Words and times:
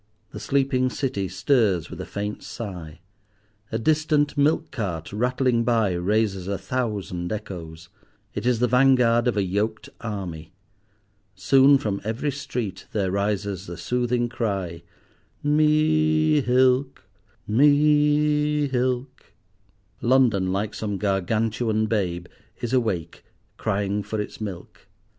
The 0.31 0.39
sleeping 0.39 0.89
City 0.89 1.27
stirs 1.27 1.91
with 1.91 2.01
a 2.01 2.07
faint 2.07 2.41
sigh. 2.41 3.01
A 3.71 3.77
distant 3.77 4.35
milk 4.35 4.71
cart 4.71 5.13
rattling 5.13 5.63
by 5.63 5.91
raises 5.91 6.47
a 6.47 6.57
thousand 6.57 7.31
echoes; 7.31 7.87
it 8.33 8.47
is 8.47 8.57
the 8.57 8.67
vanguard 8.67 9.27
of 9.27 9.37
a 9.37 9.43
yoked 9.43 9.89
army. 10.01 10.53
Soon 11.35 11.77
from 11.77 12.01
every 12.03 12.31
street 12.31 12.87
there 12.93 13.11
rises 13.11 13.67
the 13.67 13.77
soothing 13.77 14.27
cry, 14.27 14.81
"Mee'hilk—mee'hilk." 15.43 16.95
London 20.01 20.51
like 20.51 20.73
some 20.73 20.97
Gargantuan 20.97 21.85
babe, 21.85 22.25
is 22.59 22.73
awake, 22.73 23.23
crying 23.57 24.01
for 24.01 24.19
its 24.19 24.41
milk. 24.41 24.87